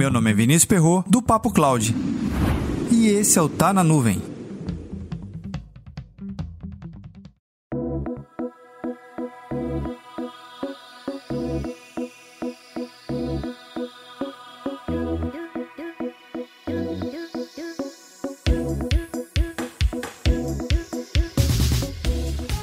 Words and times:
Meu 0.00 0.10
nome 0.10 0.30
é 0.30 0.32
Vinícius 0.32 0.64
Perro 0.64 1.04
do 1.06 1.20
Papo 1.20 1.52
Cloud. 1.52 1.94
E 2.90 3.08
esse 3.08 3.38
é 3.38 3.42
o 3.42 3.50
Tá 3.50 3.70
na 3.70 3.84
Nuvem. 3.84 4.22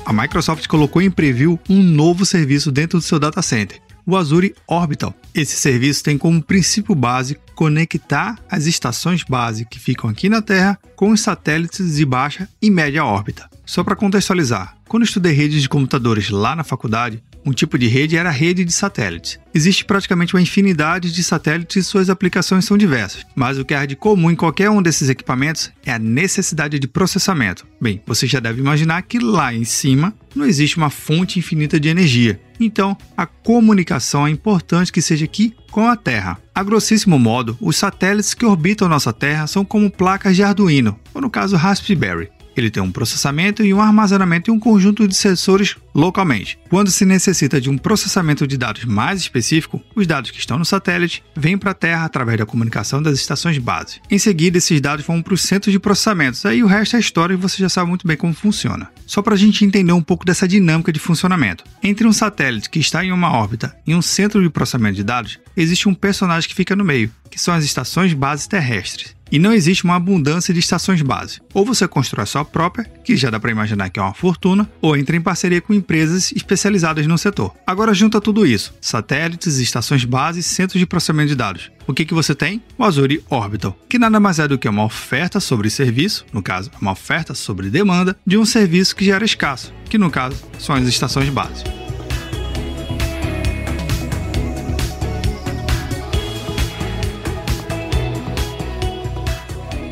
A 0.04 0.11
Microsoft 0.11 0.65
colocou 0.65 1.04
em 1.04 1.11
preview 1.11 1.59
um 1.69 1.83
novo 1.83 2.25
serviço 2.25 2.71
dentro 2.71 2.97
do 2.97 3.04
seu 3.04 3.19
data 3.19 3.43
center, 3.43 3.79
o 4.07 4.15
Azure 4.15 4.55
Orbital. 4.65 5.13
Esse 5.35 5.57
serviço 5.57 6.01
tem 6.01 6.17
como 6.17 6.41
princípio 6.41 6.95
base 6.95 7.38
conectar 7.53 8.39
as 8.49 8.65
estações 8.65 9.23
base 9.23 9.65
que 9.65 9.79
ficam 9.79 10.09
aqui 10.09 10.29
na 10.29 10.41
Terra 10.41 10.79
com 10.95 11.09
os 11.09 11.20
satélites 11.20 11.98
de 11.98 12.05
baixa 12.05 12.48
e 12.62 12.71
média 12.71 13.03
órbita. 13.03 13.49
Só 13.65 13.84
para 13.84 13.98
contextualizar, 13.98 14.77
quando 14.88 15.03
estudei 15.03 15.34
redes 15.34 15.62
de 15.62 15.67
computadores 15.67 16.29
lá 16.29 16.55
na 16.55 16.63
faculdade, 16.63 17.21
um 17.47 17.53
tipo 17.53 17.77
de 17.77 17.87
rede 17.87 18.17
era 18.17 18.27
a 18.27 18.31
rede 18.31 18.65
de 18.65 18.73
satélites. 18.73 19.39
Existe 19.55 19.85
praticamente 19.85 20.35
uma 20.35 20.41
infinidade 20.41 21.13
de 21.13 21.23
satélites 21.23 21.77
e 21.77 21.83
suas 21.83 22.09
aplicações 22.09 22.65
são 22.65 22.77
diversas, 22.77 23.25
mas 23.33 23.57
o 23.57 23.63
que 23.63 23.73
há 23.73 23.85
de 23.85 23.95
comum 23.95 24.29
em 24.29 24.35
qualquer 24.35 24.70
um 24.70 24.81
desses 24.81 25.09
equipamentos 25.09 25.71
é 25.85 25.93
a 25.93 25.97
necessidade 25.97 26.77
de 26.77 26.87
processamento. 26.87 27.65
Bem, 27.79 28.01
você 28.05 28.27
já 28.27 28.41
deve 28.41 28.59
imaginar 28.59 29.01
que 29.03 29.17
lá 29.17 29.53
em 29.53 29.63
cima 29.63 30.13
não 30.35 30.45
existe 30.45 30.75
uma 30.75 30.89
fonte 30.89 31.39
infinita 31.39 31.79
de 31.79 31.87
energia. 31.87 32.39
Então, 32.59 32.97
a 33.15 33.25
comunicação 33.25 34.27
é 34.27 34.29
importante 34.29 34.91
que 34.91 35.01
seja 35.01 35.25
aqui 35.25 35.55
com 35.71 35.87
a 35.87 35.95
Terra. 35.95 36.37
A 36.53 36.63
grossíssimo 36.63 37.17
modo, 37.17 37.57
os 37.61 37.77
satélites 37.77 38.34
que 38.34 38.45
orbitam 38.45 38.89
nossa 38.89 39.13
Terra 39.13 39.48
são 39.48 39.63
como 39.63 39.89
placas 39.89 40.35
de 40.35 40.43
Arduino, 40.43 40.99
ou 41.13 41.21
no 41.21 41.29
caso 41.29 41.55
Raspberry. 41.55 42.29
Ele 42.60 42.72
tem 42.72 42.82
um 42.82 42.91
processamento 42.91 43.63
e 43.63 43.74
um 43.74 43.82
armazenamento 43.82 44.50
e 44.50 44.54
um 44.54 44.60
conjunto 44.60 45.08
de 45.08 45.16
sensores 45.16 45.76
localmente. 45.94 46.58
Quando 46.70 46.91
se 46.91 47.05
necessita 47.05 47.60
de 47.60 47.70
um 47.70 47.77
processamento 47.77 48.48
de 48.48 48.58
dados 48.58 48.86
mais 48.86 49.22
específico, 49.22 49.82
os 49.96 50.05
dados 50.05 50.32
que 50.32 50.40
estão 50.40 50.58
no 50.58 50.66
satélite 50.66 51.24
vêm 51.35 51.58
para 51.58 51.72
a 51.72 51.74
Terra 51.74 52.05
através 52.05 52.38
da 52.38 52.46
comunicação 52.46 53.02
das 53.02 53.20
estações 53.20 53.58
base. 53.58 54.00
Em 54.10 54.20
seguida, 54.20 54.58
esses 54.58 54.80
dados 54.80 55.05
vão 55.05 55.22
para 55.22 55.34
os 55.34 55.41
centros 55.41 55.72
de 55.72 55.80
processamentos, 55.80 56.46
aí 56.46 56.63
o 56.63 56.68
resto 56.68 56.96
é 56.96 57.00
história 57.00 57.34
e 57.34 57.38
você 57.38 57.58
já 57.58 57.70
sabe 57.70 57.90
muito 57.90 58.08
bem 58.08 58.18
como 58.18 58.34
funciona. 58.34 58.90
Só 59.05 59.22
para 59.22 59.34
a 59.34 59.38
gente 59.38 59.66
entender 59.66 59.94
um 59.94 60.02
pouco 60.02 60.26
dessa 60.26 60.48
dinâmica 60.48 60.91
de 60.91 61.00
funcionamento. 61.00 61.63
Entre 61.82 62.08
um 62.08 62.13
satélite 62.13 62.70
que 62.70 62.80
está 62.80 63.04
em 63.04 63.12
uma 63.12 63.32
órbita 63.32 63.76
e 63.85 63.96
um 63.96 64.02
centro 64.02 64.41
de 64.41 64.50
processamento 64.50 64.96
de 64.96 65.03
dados, 65.03 65.40
existe 65.56 65.88
um 65.88 65.94
personagem 65.94 66.47
que 66.47 66.56
fica 66.56 66.75
no 66.75 66.85
meio, 66.85 67.12
que 67.30 67.40
são 67.40 67.53
as 67.53 67.63
estações 67.63 68.13
base 68.13 68.47
terrestres. 68.47 69.16
E 69.31 69.39
não 69.39 69.53
existe 69.53 69.83
uma 69.83 69.95
abundância 69.95 70.53
de 70.53 70.59
estações 70.59 71.01
base. 71.01 71.39
Ou 71.53 71.66
você 71.66 71.88
constrói 71.88 72.25
sua 72.25 72.45
própria, 72.45 72.85
que 73.03 73.16
já 73.16 73.29
dá 73.29 73.39
para 73.39 73.51
imaginar 73.51 73.89
que 73.89 74.00
é 74.00 74.03
uma 74.03 74.13
fortuna, 74.13 74.69
ou 74.81 74.95
entra 74.95 75.16
em 75.16 75.22
parceria 75.22 75.61
com 75.61 75.73
empresas 75.73 76.31
especializadas 76.31 77.07
no 77.07 77.17
setor. 77.17 77.53
Agora 77.66 77.94
junta 77.94 78.22
tudo 78.22 78.45
isso: 78.45 78.73
satélites, 78.81 79.57
estações 79.57 80.05
base 80.05 80.44
centros 80.44 80.79
de 80.79 80.85
processamento 80.85 81.29
de 81.29 81.35
dados. 81.35 81.72
O 81.85 81.94
que, 81.94 82.05
que 82.05 82.13
você 82.13 82.35
tem? 82.35 82.61
O 82.78 82.83
Azure 82.83 83.23
Orbital, 83.29 83.78
que 83.88 83.97
nada 83.97 84.19
mais 84.19 84.39
é 84.39 84.47
do 84.47 84.57
que 84.57 84.67
uma 84.67 84.83
oferta 84.83 85.39
sobre 85.39 85.69
serviço, 85.69 86.25
no 86.33 86.44
caso, 86.44 86.69
uma 86.81 86.91
oferta 86.91 87.33
sobre 87.33 87.69
demanda, 87.69 88.17
de 88.25 88.38
um 88.38 88.45
serviço 88.45 88.95
que 88.95 89.05
já 89.05 89.16
era 89.16 89.25
escasso, 89.25 89.73
que 89.89 89.97
no 89.97 90.11
caso 90.11 90.38
são 90.59 90.75
as 90.75 90.85
estações 90.88 91.29
base. 91.29 91.63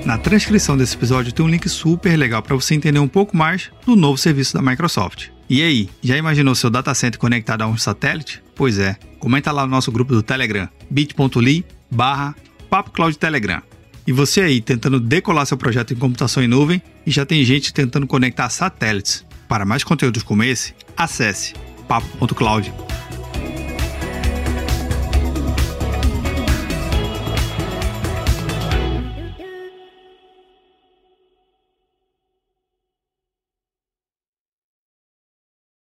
Na 0.05 0.19
transcrição 0.19 0.77
desse 0.77 0.95
episódio 0.95 1.33
tem 1.33 1.43
um 1.43 1.49
link 1.49 1.67
super 1.67 2.15
legal 2.15 2.39
para 2.43 2.55
você 2.55 2.75
entender 2.75 2.99
um 2.99 3.07
pouco 3.07 3.35
mais 3.35 3.71
do 3.83 3.95
novo 3.95 4.19
serviço 4.19 4.53
da 4.53 4.61
Microsoft. 4.61 5.29
E 5.49 5.63
aí, 5.63 5.89
já 6.01 6.15
imaginou 6.15 6.53
seu 6.53 6.69
data 6.69 6.93
center 6.93 7.19
conectado 7.19 7.63
a 7.63 7.67
um 7.67 7.75
satélite? 7.75 8.41
Pois 8.55 8.77
é, 8.77 8.95
comenta 9.19 9.51
lá 9.51 9.65
no 9.65 9.71
nosso 9.71 9.91
grupo 9.91 10.13
do 10.13 10.21
Telegram, 10.21 10.69
bit.ly 10.91 11.65
barra 11.89 12.35
Telegram. 13.19 13.63
E 14.05 14.11
você 14.11 14.41
aí 14.41 14.61
tentando 14.61 14.99
decolar 14.99 15.47
seu 15.47 15.57
projeto 15.57 15.93
em 15.93 15.97
computação 15.97 16.43
em 16.43 16.47
nuvem 16.47 16.79
e 17.03 17.09
já 17.09 17.25
tem 17.25 17.43
gente 17.43 17.73
tentando 17.73 18.05
conectar 18.05 18.47
satélites. 18.49 19.25
Para 19.47 19.65
mais 19.65 19.83
conteúdos 19.83 20.21
como 20.21 20.43
esse, 20.43 20.75
acesse 20.95 21.55
papo.cloud. 21.87 22.71